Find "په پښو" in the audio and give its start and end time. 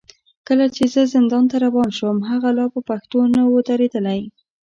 2.73-3.21